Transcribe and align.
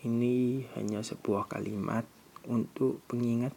Ini 0.00 0.64
hanya 0.80 1.04
sebuah 1.04 1.52
kalimat 1.52 2.08
untuk 2.48 3.04
pengingat 3.04 3.52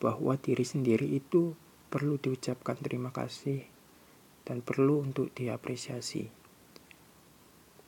bahwa 0.00 0.32
diri 0.40 0.64
sendiri 0.64 1.04
itu 1.12 1.52
perlu 1.92 2.16
diucapkan 2.16 2.80
terima 2.80 3.12
kasih 3.12 3.68
dan 4.48 4.64
perlu 4.64 5.04
untuk 5.04 5.28
diapresiasi. 5.36 6.32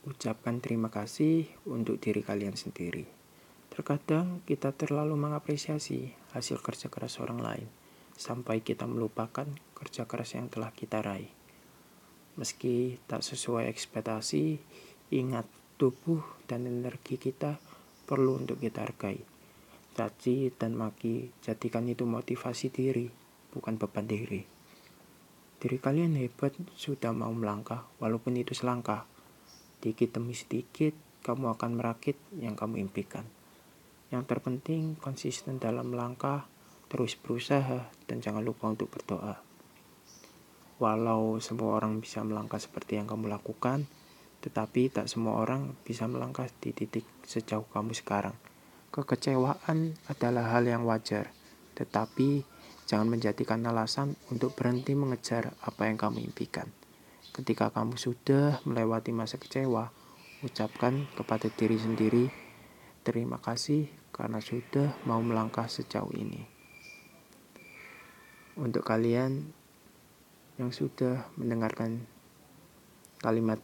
Ucapkan 0.05 0.61
terima 0.61 0.93
kasih 0.93 1.49
untuk 1.65 1.97
diri 1.97 2.21
kalian 2.21 2.53
sendiri. 2.53 3.09
Terkadang 3.73 4.45
kita 4.45 4.77
terlalu 4.77 5.17
mengapresiasi 5.17 6.13
hasil 6.37 6.61
kerja 6.61 6.93
keras 6.93 7.17
orang 7.17 7.41
lain 7.41 7.69
sampai 8.19 8.61
kita 8.61 8.85
melupakan 8.85 9.47
kerja 9.79 10.05
keras 10.05 10.35
yang 10.37 10.51
telah 10.51 10.75
kita 10.75 11.01
raih. 11.01 11.31
Meski 12.35 12.99
tak 13.07 13.23
sesuai 13.23 13.71
ekspektasi, 13.71 14.59
ingat 15.15 15.47
tubuh 15.79 16.21
dan 16.51 16.67
energi 16.67 17.15
kita 17.23 17.63
perlu 18.03 18.43
untuk 18.43 18.59
kita 18.59 18.83
hargai. 18.83 19.23
Caci 19.95 20.51
dan 20.59 20.75
maki, 20.75 21.31
jadikan 21.39 21.87
itu 21.87 22.03
motivasi 22.03 22.75
diri, 22.75 23.07
bukan 23.55 23.79
beban 23.79 24.11
diri. 24.11 24.43
Diri 25.59 25.79
kalian 25.79 26.19
hebat 26.19 26.55
sudah 26.75 27.15
mau 27.15 27.31
melangkah, 27.31 27.87
walaupun 28.03 28.35
itu 28.39 28.55
selangkah. 28.55 29.07
Dikit 29.79 30.19
demi 30.19 30.35
sedikit, 30.35 30.95
kamu 31.23 31.55
akan 31.55 31.71
merakit 31.79 32.19
yang 32.39 32.59
kamu 32.59 32.83
impikan. 32.83 33.27
Yang 34.11 34.35
terpenting, 34.35 34.99
konsisten 34.99 35.59
dalam 35.59 35.95
melangkah, 35.95 36.47
terus 36.87 37.19
berusaha, 37.19 37.91
dan 38.07 38.19
jangan 38.19 38.43
lupa 38.43 38.71
untuk 38.71 38.91
berdoa. 38.91 39.43
Walau 40.79 41.43
semua 41.43 41.75
orang 41.75 41.99
bisa 41.99 42.23
melangkah 42.23 42.63
seperti 42.63 43.03
yang 43.03 43.11
kamu 43.11 43.27
lakukan, 43.27 43.91
tetapi 44.49 44.89
tak 44.89 45.13
semua 45.13 45.45
orang 45.45 45.77
bisa 45.85 46.09
melangkah 46.09 46.49
di 46.65 46.73
titik 46.73 47.05
sejauh 47.29 47.69
kamu 47.69 47.93
sekarang. 47.93 48.33
Kekecewaan 48.89 49.93
adalah 50.09 50.57
hal 50.57 50.65
yang 50.65 50.89
wajar, 50.89 51.37
tetapi 51.77 52.49
jangan 52.89 53.13
menjadikan 53.13 53.61
alasan 53.69 54.17
untuk 54.33 54.57
berhenti 54.57 54.97
mengejar 54.97 55.53
apa 55.61 55.85
yang 55.85 56.01
kamu 56.01 56.25
impikan. 56.25 56.73
Ketika 57.37 57.69
kamu 57.69 58.01
sudah 58.01 58.65
melewati 58.65 59.13
masa 59.13 59.37
kecewa, 59.37 59.93
ucapkan 60.41 61.05
kepada 61.13 61.53
diri 61.53 61.77
sendiri, 61.77 62.33
terima 63.05 63.37
kasih 63.37 63.93
karena 64.09 64.41
sudah 64.41 64.97
mau 65.05 65.21
melangkah 65.21 65.69
sejauh 65.69 66.17
ini. 66.17 66.49
Untuk 68.57 68.81
kalian 68.81 69.53
yang 70.57 70.73
sudah 70.73 71.29
mendengarkan 71.37 72.09
kalimat 73.21 73.61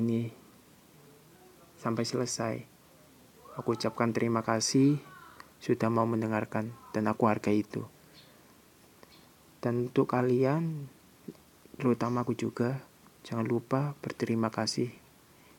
ini 0.00 0.32
sampai 1.76 2.04
selesai, 2.08 2.54
Aku 3.60 3.76
ucapkan 3.76 4.14
terima 4.14 4.40
kasih 4.46 5.02
sudah 5.60 5.92
mau 5.92 6.08
mendengarkan 6.08 6.72
dan 6.96 7.10
aku 7.10 7.28
hargai 7.28 7.60
itu. 7.60 7.84
Dan 9.60 9.92
untuk 9.92 10.08
kalian, 10.08 10.88
terutama 11.76 12.24
aku 12.24 12.32
juga, 12.32 12.80
jangan 13.20 13.44
lupa 13.44 13.98
berterima 14.00 14.48
kasih 14.48 14.94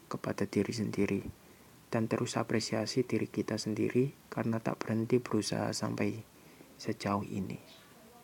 kepada 0.10 0.50
diri 0.50 0.74
sendiri 0.74 1.22
dan 1.92 2.08
terus 2.08 2.40
apresiasi 2.40 3.04
diri 3.04 3.28
kita 3.28 3.60
sendiri 3.60 4.16
karena 4.32 4.64
tak 4.64 4.80
berhenti 4.82 5.20
berusaha 5.20 5.70
sampai 5.76 6.24
sejauh 6.80 7.28
ini. 7.28 7.60